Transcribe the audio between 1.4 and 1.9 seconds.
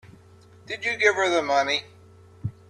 money?